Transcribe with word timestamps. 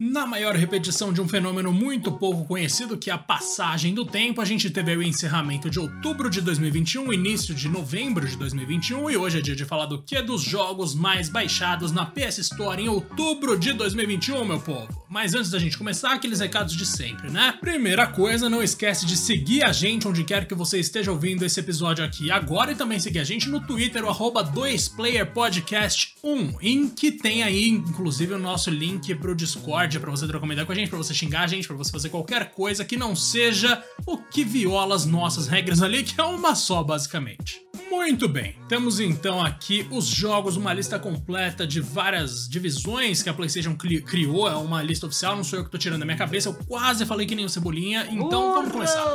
Na 0.00 0.24
maior 0.24 0.54
repetição 0.54 1.12
de 1.12 1.20
um 1.20 1.26
fenômeno 1.26 1.72
muito 1.72 2.12
pouco 2.12 2.44
conhecido 2.44 2.96
que 2.96 3.10
é 3.10 3.12
a 3.12 3.18
passagem 3.18 3.92
do 3.92 4.04
tempo, 4.04 4.40
a 4.40 4.44
gente 4.44 4.70
teve 4.70 4.96
o 4.96 5.02
encerramento 5.02 5.68
de 5.68 5.80
outubro 5.80 6.30
de 6.30 6.40
2021, 6.40 7.12
início 7.12 7.52
de 7.52 7.68
novembro 7.68 8.24
de 8.24 8.36
2021 8.36 9.10
e 9.10 9.16
hoje 9.16 9.38
é 9.38 9.40
dia 9.40 9.56
de 9.56 9.64
falar 9.64 9.86
do 9.86 10.00
que 10.00 10.22
dos 10.22 10.40
jogos 10.40 10.94
mais 10.94 11.28
baixados 11.28 11.90
na 11.90 12.06
PS 12.06 12.38
Store 12.38 12.80
em 12.80 12.88
outubro 12.88 13.58
de 13.58 13.72
2021, 13.72 14.44
meu 14.44 14.60
povo. 14.60 15.04
Mas 15.08 15.34
antes 15.34 15.50
da 15.50 15.58
gente 15.58 15.76
começar, 15.76 16.12
aqueles 16.12 16.38
recados 16.38 16.76
de 16.76 16.86
sempre, 16.86 17.28
né? 17.28 17.58
Primeira 17.60 18.06
coisa, 18.06 18.48
não 18.48 18.62
esquece 18.62 19.04
de 19.04 19.16
seguir 19.16 19.64
a 19.64 19.72
gente 19.72 20.06
onde 20.06 20.22
quer 20.22 20.46
que 20.46 20.54
você 20.54 20.78
esteja 20.78 21.10
ouvindo 21.10 21.44
esse 21.44 21.58
episódio 21.58 22.04
aqui 22.04 22.30
agora 22.30 22.70
e 22.70 22.76
também 22.76 23.00
seguir 23.00 23.18
a 23.18 23.24
gente 23.24 23.48
no 23.48 23.66
Twitter, 23.66 24.04
o 24.04 24.08
arroba 24.08 24.44
2playerpodcast1, 24.44 26.58
em 26.62 26.88
que 26.88 27.10
tem 27.10 27.42
aí, 27.42 27.68
inclusive, 27.68 28.34
o 28.34 28.38
nosso 28.38 28.70
link 28.70 29.12
pro 29.16 29.34
Discord 29.34 29.87
Discord 29.88 30.00
para 30.00 30.10
você 30.10 30.26
trocar 30.26 30.44
uma 30.44 30.52
ideia 30.52 30.66
com 30.66 30.72
a 30.72 30.74
gente, 30.74 30.88
para 30.88 30.98
você 30.98 31.14
xingar 31.14 31.40
a 31.40 31.46
gente, 31.46 31.66
para 31.66 31.76
você 31.76 31.90
fazer 31.90 32.10
qualquer 32.10 32.50
coisa 32.50 32.84
que 32.84 32.96
não 32.96 33.16
seja 33.16 33.82
o 34.06 34.18
que 34.18 34.44
viola 34.44 34.94
as 34.94 35.06
nossas 35.06 35.48
regras 35.48 35.82
ali, 35.82 36.02
que 36.02 36.20
é 36.20 36.24
uma 36.24 36.54
só, 36.54 36.82
basicamente. 36.82 37.60
Muito 37.90 38.28
bem, 38.28 38.54
temos 38.68 39.00
então 39.00 39.40
aqui 39.40 39.86
os 39.90 40.06
jogos, 40.06 40.56
uma 40.56 40.74
lista 40.74 40.98
completa 40.98 41.66
de 41.66 41.80
várias 41.80 42.46
divisões 42.48 43.22
que 43.22 43.30
a 43.30 43.34
PlayStation 43.34 43.74
criou, 43.76 44.48
é 44.48 44.56
uma 44.56 44.82
lista 44.82 45.06
oficial, 45.06 45.34
não 45.34 45.42
sou 45.42 45.58
eu 45.58 45.64
que 45.64 45.70
tô 45.70 45.78
tirando 45.78 46.00
da 46.00 46.04
minha 46.04 46.18
cabeça, 46.18 46.50
eu 46.50 46.54
quase 46.54 47.06
falei 47.06 47.26
que 47.26 47.34
nem 47.34 47.46
o 47.46 47.48
Cebolinha, 47.48 48.06
então 48.10 48.54
vamos 48.54 48.72
começar. 48.72 49.07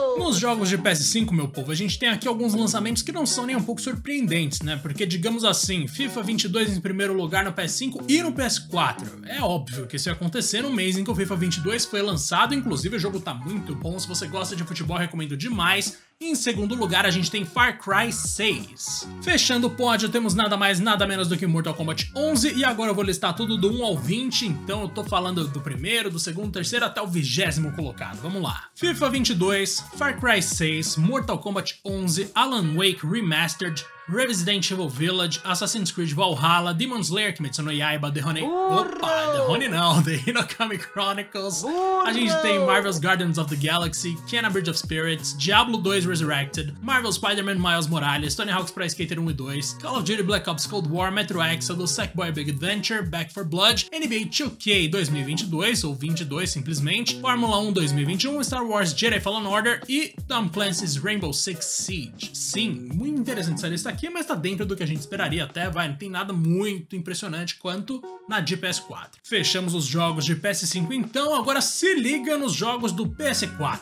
Jogos 0.43 0.67
de 0.67 0.77
PS5, 0.77 1.31
meu 1.31 1.47
povo, 1.47 1.71
a 1.71 1.75
gente 1.75 1.97
tem 1.97 2.09
aqui 2.09 2.27
alguns 2.27 2.53
lançamentos 2.53 3.01
que 3.01 3.13
não 3.13 3.25
são 3.25 3.45
nem 3.45 3.55
um 3.55 3.63
pouco 3.63 3.79
surpreendentes, 3.79 4.59
né? 4.59 4.75
Porque, 4.75 5.05
digamos 5.05 5.45
assim, 5.45 5.87
FIFA 5.87 6.21
22 6.21 6.75
em 6.75 6.81
primeiro 6.81 7.13
lugar 7.13 7.45
no 7.45 7.53
PS5 7.53 8.03
e 8.09 8.21
no 8.21 8.33
PS4. 8.33 9.23
É 9.25 9.41
óbvio 9.41 9.87
que 9.87 9.95
isso 9.95 10.09
ia 10.09 10.11
acontecer 10.11 10.61
no 10.61 10.69
mês 10.69 10.97
em 10.97 11.03
que 11.05 11.09
o 11.09 11.15
FIFA 11.15 11.37
22 11.37 11.85
foi 11.85 12.01
lançado, 12.01 12.53
inclusive 12.53 12.97
o 12.97 12.99
jogo 12.99 13.21
tá 13.21 13.33
muito 13.33 13.73
bom, 13.73 13.97
se 13.97 14.05
você 14.05 14.27
gosta 14.27 14.53
de 14.53 14.65
futebol, 14.65 14.97
recomendo 14.97 15.37
demais. 15.37 15.97
Em 16.21 16.35
segundo 16.35 16.73
lugar, 16.75 17.05
a 17.05 17.11
gente 17.11 17.29
tem 17.29 17.43
Far 17.43 17.77
Cry 17.77 18.11
6. 18.11 19.07
Fechando 19.21 19.67
o 19.67 19.69
pódio, 19.69 20.07
temos 20.09 20.33
nada 20.33 20.55
mais, 20.55 20.79
nada 20.79 21.05
menos 21.05 21.27
do 21.27 21.37
que 21.37 21.45
Mortal 21.45 21.73
Kombat 21.73 22.11
11. 22.15 22.53
E 22.53 22.63
agora 22.63 22.91
eu 22.91 22.95
vou 22.95 23.03
listar 23.03 23.35
tudo 23.35 23.57
do 23.57 23.71
1 23.71 23.83
ao 23.83 23.97
20. 23.97 24.45
Então 24.45 24.81
eu 24.83 24.87
tô 24.87 25.03
falando 25.03 25.47
do 25.47 25.59
primeiro, 25.59 26.09
do 26.09 26.19
segundo, 26.19 26.51
terceiro 26.51 26.85
até 26.85 27.01
o 27.01 27.07
vigésimo 27.07 27.73
colocado. 27.73 28.21
Vamos 28.21 28.41
lá. 28.41 28.69
FIFA 28.75 29.09
22, 29.09 29.83
Far 29.97 30.19
Cry 30.19 30.41
6, 30.41 30.97
Mortal 30.97 31.39
Kombat 31.39 31.79
11, 31.85 32.31
Alan 32.33 32.73
Wake 32.75 33.05
Remastered, 33.05 33.83
Resident 34.09 34.69
Evil 34.69 34.89
Village, 34.89 35.39
Assassin's 35.45 35.89
Creed 35.89 36.09
Valhalla, 36.09 36.73
Demon 36.73 37.03
Slayer, 37.03 37.31
Kimetsu 37.31 37.63
no 37.63 37.71
Yaiba, 37.71 38.13
The 38.13 38.19
Honey... 38.19 38.41
Opa, 38.41 38.99
The 38.99 39.43
Honey 39.47 39.69
não, 39.69 40.01
The 40.03 40.17
Hinokami 40.17 40.77
Chronicles. 40.77 41.63
A 41.63 42.11
gente 42.11 42.33
tem 42.41 42.59
Marvel's 42.59 42.99
Guardians 42.99 43.37
of 43.37 43.49
the 43.49 43.55
Galaxy, 43.55 44.15
Kena 44.27 44.51
Bridge 44.51 44.69
of 44.69 44.77
Spirits, 44.77 45.33
Diablo 45.33 45.81
2 45.81 46.05
Resurrected, 46.05 46.75
Marvel 46.81 47.13
Spider-Man 47.13 47.57
Miles 47.57 47.87
Morales, 47.87 48.35
Tony 48.35 48.51
Hawk's 48.51 48.71
Pro 48.71 48.85
Skater 48.89 49.21
1 49.21 49.29
e 49.29 49.33
2, 49.33 49.79
Call 49.81 49.95
of 49.95 50.03
Duty 50.03 50.23
Black 50.23 50.49
Ops 50.49 50.67
Cold 50.67 50.89
War, 50.91 51.09
Metro 51.09 51.39
Exodus, 51.39 51.91
Sackboy 51.91 52.33
Big 52.33 52.49
Adventure, 52.49 53.03
Back 53.03 53.31
for 53.31 53.45
Blood, 53.45 53.85
NBA 53.93 54.27
2K 54.29 54.89
2022, 54.91 55.85
ou 55.85 55.95
22 55.95 56.47
simplesmente, 56.47 57.21
Fórmula 57.21 57.57
1 57.59 57.71
2021, 57.71 58.43
Star 58.43 58.65
Wars 58.65 58.93
Jedi 58.93 59.21
Fallen 59.21 59.47
Order 59.47 59.81
e 59.87 60.13
Tom 60.27 60.49
Clancy's 60.49 60.97
Rainbow 60.97 61.31
Six 61.31 61.65
Siege. 61.65 62.31
Sim, 62.33 62.89
muito 62.93 63.21
interessante 63.21 63.59
essa 63.59 63.69
lista 63.69 63.92
aqui, 63.93 64.09
mas 64.09 64.25
tá 64.25 64.35
dentro 64.35 64.65
do 64.65 64.75
que 64.75 64.83
a 64.83 64.87
gente 64.87 64.99
esperaria 64.99 65.43
até, 65.43 65.69
vai, 65.69 65.87
não 65.87 65.95
tem 65.95 66.09
nada 66.09 66.33
muito 66.33 66.95
impressionante 66.95 67.55
quanto 67.55 68.01
na 68.27 68.39
de 68.39 68.57
PS4. 68.57 69.11
Fechamos 69.23 69.73
os 69.73 69.85
jogos 69.85 70.25
de 70.25 70.35
PS5 70.35 70.91
então, 70.91 71.35
agora 71.35 71.61
se 71.61 71.93
liga 71.93 72.37
nos 72.37 72.53
jogos 72.53 72.91
do 72.91 73.05
PS4. 73.05 73.79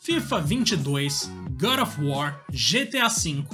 FIFA 0.00 0.40
22, 0.40 1.30
God 1.52 1.78
of 1.78 2.04
War, 2.04 2.44
GTA 2.50 3.08
V, 3.08 3.44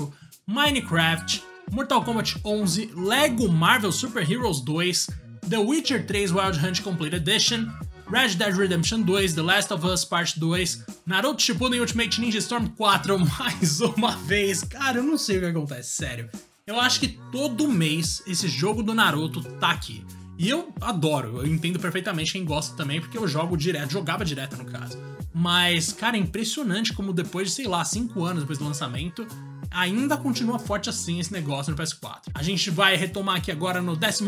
Minecraft, 0.47 1.43
Mortal 1.71 2.03
Kombat 2.03 2.41
11, 2.43 2.91
Lego 2.95 3.49
Marvel 3.49 3.93
Super 3.93 4.29
Heroes 4.29 4.63
2, 4.63 5.09
The 5.49 5.59
Witcher 5.59 6.07
3 6.07 6.33
Wild 6.33 6.59
Hunt 6.59 6.83
Complete 6.83 7.17
Edition, 7.17 7.69
Red 8.11 8.37
Dead 8.37 8.57
Redemption 8.57 9.03
2, 9.03 9.35
The 9.35 9.43
Last 9.43 9.71
of 9.71 9.87
Us 9.87 10.03
Part 10.03 10.41
2, 10.41 10.85
Naruto 11.05 11.43
Shippuden 11.43 11.81
Ultimate 11.81 12.19
Ninja 12.19 12.39
Storm 12.39 12.69
4 12.69 13.19
mais 13.39 13.83
uma 13.83 14.17
vez. 14.17 14.65
Cara, 14.65 14.97
eu 14.99 15.03
não 15.03 15.19
sei 15.19 15.37
o 15.37 15.41
que 15.41 15.47
acontece, 15.47 15.91
sério. 15.91 16.31
Eu 16.67 16.81
acho 16.81 17.01
que 17.01 17.19
todo 17.31 17.69
mês 17.69 18.23
esse 18.27 18.49
jogo 18.49 18.83
do 18.83 18.95
Naruto 18.95 19.43
tá 19.43 19.73
aqui. 19.73 20.03
E 20.39 20.49
eu 20.49 20.73
adoro, 20.81 21.39
eu 21.39 21.47
entendo 21.47 21.79
perfeitamente 21.79 22.33
quem 22.33 22.47
gosta 22.47 22.75
também, 22.77 22.99
porque 22.99 23.19
eu 23.19 23.29
jogo 23.29 23.57
direto, 23.59 23.93
jogava 23.93 24.25
direto 24.25 24.57
no 24.57 24.65
caso. 24.65 24.97
Mas, 25.35 25.93
cara, 25.93 26.17
é 26.17 26.21
impressionante 26.21 26.95
como 26.95 27.13
depois 27.13 27.49
de, 27.49 27.55
sei 27.55 27.67
lá, 27.67 27.85
5 27.85 28.25
anos 28.25 28.43
depois 28.43 28.59
do 28.59 28.65
lançamento, 28.65 29.27
ainda 29.71 30.17
continua 30.17 30.59
forte 30.59 30.89
assim 30.89 31.21
esse 31.21 31.33
negócio 31.33 31.71
no 31.71 31.79
PS4. 31.79 32.31
A 32.35 32.43
gente 32.43 32.71
vai 32.71 32.97
retomar 32.97 33.37
aqui 33.37 33.51
agora 33.51 33.81
no 33.81 33.93
11 33.93 34.25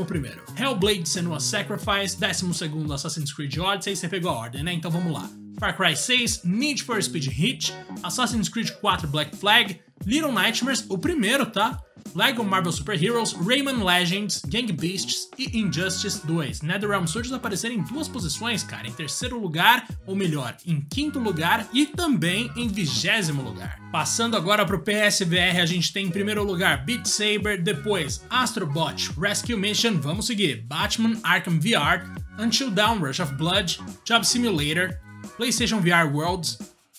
Hellblade 0.58 1.08
Senua 1.08 1.40
Sacrifice, 1.40 2.18
12 2.18 2.92
Assassin's 2.92 3.32
Creed 3.32 3.56
Odyssey, 3.58 3.96
você 3.96 4.08
pegou 4.08 4.30
a 4.30 4.34
ordem, 4.34 4.62
né? 4.62 4.72
Então 4.72 4.90
vamos 4.90 5.12
lá. 5.12 5.28
Far 5.58 5.76
Cry 5.76 5.94
6, 5.94 6.44
Need 6.44 6.82
for 6.84 7.02
Speed 7.02 7.26
Hit, 7.26 7.74
Assassin's 8.02 8.48
Creed 8.48 8.70
4 8.80 9.06
Black 9.08 9.36
Flag, 9.36 9.78
Little 10.06 10.32
Nightmares, 10.32 10.86
o 10.88 10.96
primeiro, 10.96 11.44
tá? 11.46 11.78
Lego 12.14 12.42
Marvel 12.42 12.72
Super 12.72 13.02
Heroes, 13.02 13.32
Rayman 13.32 13.84
Legends, 13.84 14.42
Gang 14.46 14.72
Beasts 14.72 15.28
e 15.38 15.58
Injustice 15.58 16.26
2. 16.26 16.62
NetherRealm 16.62 17.06
Studios 17.06 17.32
apareceram 17.32 17.74
em 17.74 17.82
duas 17.82 18.08
posições, 18.08 18.62
cara, 18.62 18.88
em 18.88 18.92
terceiro 18.92 19.38
lugar, 19.38 19.86
ou 20.06 20.16
melhor, 20.16 20.56
em 20.66 20.80
quinto 20.80 21.18
lugar 21.18 21.68
e 21.72 21.86
também 21.86 22.50
em 22.56 22.68
vigésimo 22.68 23.42
lugar. 23.42 23.80
Passando 23.92 24.36
agora 24.36 24.64
pro 24.64 24.80
PSVR, 24.80 25.60
a 25.60 25.66
gente 25.66 25.92
tem 25.92 26.06
em 26.06 26.10
primeiro 26.10 26.44
lugar 26.44 26.84
Beat 26.84 27.06
Saber, 27.06 27.62
depois 27.62 28.24
Astrobot 28.30 29.10
Rescue 29.18 29.56
Mission, 29.56 29.98
vamos 30.00 30.26
seguir, 30.26 30.62
Batman 30.62 31.18
Arkham 31.22 31.58
VR, 31.58 32.06
Until 32.38 32.70
Dawn 32.70 32.98
Rush 32.98 33.20
of 33.20 33.34
Blood, 33.34 33.80
Job 34.04 34.26
Simulator, 34.26 34.98
PlayStation 35.36 35.80
VR 35.80 36.12
Worlds, 36.12 36.58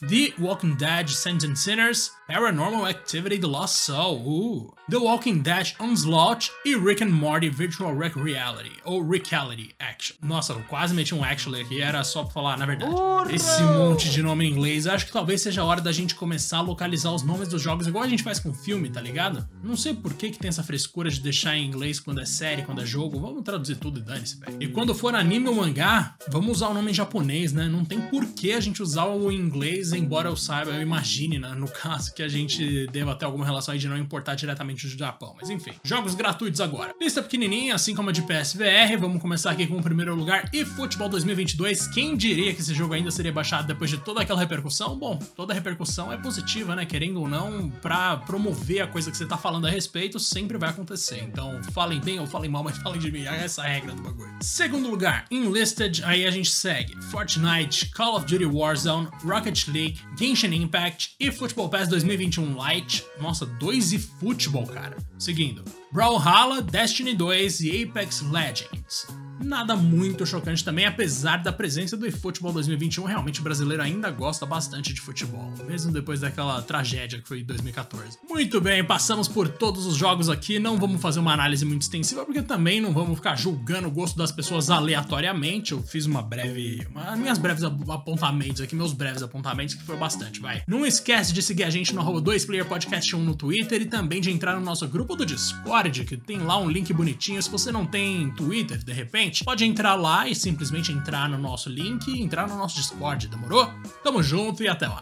The 0.10 0.34
Walking 0.40 0.76
Dead 0.78 1.08
Saints 1.08 1.46
and 1.46 1.56
Sinners, 1.56 2.10
Paranormal 2.28 2.90
Activity 2.90 3.38
The 3.38 3.46
Lost 3.46 3.86
Soul, 3.86 4.74
uh, 4.74 4.82
The 4.90 4.98
Walking 4.98 5.44
Dead 5.44 5.76
Onslaught 5.80 6.50
e 6.66 6.76
Rick 6.76 7.04
and 7.04 7.12
Morty 7.12 7.50
Virtual 7.50 7.96
Rec 7.96 8.16
Reality, 8.16 8.72
ou 8.84 9.08
Reality 9.08 9.76
Action. 9.80 10.16
Nossa, 10.24 10.54
eu 10.54 10.64
quase 10.64 10.96
meti 10.96 11.14
um 11.14 11.24
actually 11.24 11.62
aqui, 11.62 11.82
era 11.82 12.04
só 12.04 12.24
pra 12.24 12.34
falar, 12.34 12.58
na 12.58 12.66
verdade. 12.66 12.92
Esse 13.32 13.62
monte 13.62 14.10
de 14.10 14.24
nome 14.24 14.44
em 14.44 14.52
inglês, 14.52 14.88
acho 14.88 15.06
que 15.06 15.12
talvez 15.12 15.44
seja 15.44 15.62
a 15.62 15.66
hora 15.66 15.82
da 15.82 15.92
gente 15.92 16.16
começar 16.16 16.58
a 16.58 16.62
localizar 16.62 17.12
os 17.12 17.22
nomes 17.22 17.48
dos 17.48 17.62
jogos 17.62 17.86
igual 17.86 18.04
a 18.04 18.08
gente 18.08 18.24
faz 18.24 18.40
com 18.40 18.52
filme, 18.52 18.90
tá 18.90 19.00
ligado? 19.00 19.48
Não 19.64 19.78
sei 19.78 19.94
por 19.94 20.16
que, 20.16 20.32
que 20.32 20.40
tem 20.40 20.50
essa 20.50 20.64
frescura 20.64 21.12
de 21.12 21.20
deixar 21.20 21.56
em 21.56 21.68
inglês 21.68 22.00
quando 22.00 22.22
é 22.22 22.26
série, 22.26 22.64
quando 22.64 22.82
é 22.82 22.86
jogo, 22.88 23.20
vamos 23.20 23.44
traduzir 23.44 23.76
tudo 23.76 24.00
e 24.00 24.02
dane-se, 24.02 24.40
velho. 24.40 24.58
E 24.60 24.68
quando 24.68 24.96
for 24.96 25.14
anime 25.14 25.48
ou 25.48 25.54
mangá, 25.54 26.16
vamos 26.28 26.58
usar 26.58 26.70
o 26.70 26.74
nome 26.74 26.90
em 26.90 26.94
japonês, 26.96 27.54
né? 27.54 27.68
Não 27.68 27.86
tem 27.86 28.02
por 28.02 28.26
que 28.26 28.52
a 28.52 28.60
gente 28.60 28.82
usar 28.82 29.06
o 29.06 29.32
inglês, 29.32 29.91
embora 29.94 30.30
eu 30.30 30.36
saiba, 30.36 30.72
eu 30.72 30.82
imagine, 30.82 31.40
né, 31.40 31.54
no 31.56 31.68
caso, 31.68 32.14
que 32.14 32.24
a 32.24 32.28
gente 32.28 32.88
deva 32.88 33.16
ter 33.16 33.26
alguma 33.26 33.46
relação 33.46 33.74
aí 33.74 33.80
de 33.80 33.88
não 33.88 33.98
importar 33.98 34.36
diretamente 34.36 34.88
do 34.88 34.98
Japão. 34.98 35.36
Mas 35.40 35.50
enfim, 35.50 35.72
jogos 35.84 36.16
gratuitos 36.16 36.62
agora. 36.62 36.94
Lista 37.00 37.22
pequenininha, 37.22 37.76
assim 37.76 37.96
como 37.96 38.10
a 38.10 38.14
de 38.14 38.22
PSVR. 38.22 38.98
Vamos 39.00 39.22
começar 39.22 39.52
aqui 39.52 39.68
com 39.68 39.78
o 39.78 39.84
primeiro 39.84 40.16
lugar. 40.16 40.50
E 40.54 40.64
Futebol 40.66 41.10
2022. 41.10 41.88
Quem 41.88 42.16
diria 42.16 42.54
que 42.54 42.62
esse 42.62 42.74
jogo 42.74 42.94
ainda 42.94 43.12
seria 43.12 43.32
baixado 43.32 43.68
depois 43.68 43.90
de 43.90 43.98
toda 43.98 44.22
aquela 44.22 44.40
repercussão? 44.40 44.98
Bom, 44.98 45.18
toda 45.36 45.54
repercussão 45.54 46.12
é 46.12 46.18
positiva, 46.18 46.76
né? 46.76 46.86
Querendo 46.86 47.22
ou 47.22 47.28
não, 47.28 47.70
pra 47.70 48.18
promover 48.18 48.82
a 48.82 48.88
coisa 48.88 49.12
que 49.12 49.18
você 49.18 49.26
tá 49.26 49.38
falando 49.38 49.68
a 49.68 49.70
respeito, 49.70 50.20
sempre 50.20 50.58
vai 50.58 50.70
acontecer. 50.70 51.24
Então, 51.24 51.62
falem 51.72 52.00
bem 52.00 52.20
ou 52.20 52.28
falem 52.28 52.50
mal, 52.50 52.64
mas 52.64 52.78
falem 52.78 53.00
de 53.00 53.12
mim. 53.12 53.26
É 53.26 53.44
essa 53.44 53.64
a 53.64 53.68
regra 53.68 53.94
do 53.94 54.02
bagulho. 54.02 54.32
Segundo 54.42 54.90
lugar, 54.90 55.26
Enlisted. 55.32 56.04
Aí 56.04 56.26
a 56.26 56.32
gente 56.32 56.50
segue 56.50 56.96
Fortnite, 57.04 57.88
Call 57.92 58.16
of 58.16 58.26
Duty 58.26 58.46
Warzone, 58.46 59.08
Rocket 59.24 59.68
League, 59.68 59.81
Genshin 60.18 60.54
Impact 60.54 61.16
e 61.20 61.32
Football 61.32 61.70
Pass 61.70 61.88
2022. 61.88 62.22
2021 62.32 62.56
Lite. 62.56 63.06
Nossa, 63.20 63.46
2 63.46 63.94
e 63.94 64.00
futebol, 64.00 64.66
cara. 64.66 64.98
Seguindo, 65.18 65.64
Brawlhalla, 65.92 66.62
Destiny 66.62 67.14
2 67.14 67.62
e 67.62 67.84
Apex 67.84 68.22
Legends 68.22 69.08
nada 69.44 69.76
muito 69.76 70.26
chocante 70.26 70.64
também, 70.64 70.86
apesar 70.86 71.38
da 71.38 71.52
presença 71.52 71.98
do 71.98 72.06
eFootball 72.06 72.54
2021. 72.54 73.06
Realmente 73.06 73.40
o 73.40 73.44
brasileiro 73.44 73.84
ainda 73.84 74.10
gosta 74.10 74.46
bastante 74.46 74.94
de 74.94 75.02
futebol, 75.02 75.52
mesmo 75.68 75.92
depois 75.92 76.20
daquela 76.20 76.62
tragédia 76.62 77.20
que 77.20 77.28
foi 77.28 77.42
em 77.42 77.46
2014. 77.46 78.18
Muito 78.30 78.62
bem, 78.62 78.84
passamos 78.84 79.28
por 79.28 79.48
todos 79.48 79.86
os 79.86 79.96
jogos 79.96 80.30
aqui. 80.30 80.60
Não 80.60 80.78
vamos 80.78 81.02
fazer 81.02 81.20
uma 81.20 81.34
análise 81.34 81.66
muito 81.66 81.82
extensiva, 81.82 82.26
porque 82.26 82.42
também 82.42 82.80
não 82.82 82.94
vamos 82.94 83.16
ficar 83.16 83.36
julgando 83.36 83.88
o 83.88 83.92
gosto 83.92 84.18
das 84.18 84.32
pessoas 84.32 84.70
aleatoriamente. 84.70 85.72
Eu 85.72 85.82
fiz 85.82 86.06
uma 86.06 86.22
breve. 86.22 86.86
Uma, 86.90 87.16
minhas 87.16 87.38
breves 87.38 87.64
apontamentos 87.64 88.62
aqui, 88.62 88.76
meus 88.76 88.94
breves 88.94 89.24
apontamentos, 89.24 89.76
que 89.76 89.84
foi 89.84 89.98
bastante, 89.98 90.40
vai. 90.40 90.64
Não 90.68 90.86
esquece 90.86 91.34
de 91.34 91.42
seguir 91.42 91.64
a 91.64 91.70
gente 91.70 91.94
no 91.94 92.02
2playerpodcast1 92.04 93.18
no 93.18 93.36
Twitter 93.36 93.82
e 93.82 93.86
também 93.86 94.22
de 94.22 94.32
entrar 94.32 94.56
no 94.56 94.62
nosso 94.62 94.88
grupo 94.88 95.16
do 95.16 95.26
Discord, 95.26 96.04
que 96.06 96.18
tem 96.18 96.40
lá 96.40 96.58
um 96.58 96.70
link 96.70 96.92
bonitinho. 96.94 97.42
Se 97.42 97.50
você 97.50 97.72
não 97.72 97.86
tem 97.86 98.30
Twitter, 98.32 98.84
de 98.84 98.94
repente, 98.94 99.31
gente, 99.32 99.46
pode 99.46 99.64
entrar 99.64 99.96
lá 99.96 100.28
e 100.28 100.36
simplesmente 100.36 100.92
entrar 100.92 101.30
no 101.30 101.38
nosso 101.38 101.70
link, 101.70 102.12
entrar 102.22 102.48
no 102.48 102.58
nosso 102.58 102.76
Discord, 102.76 103.28
demorou? 103.30 103.66
Tamo 104.04 104.22
junto 104.22 104.62
e 104.62 104.68
até 104.68 104.88
lá! 104.88 105.02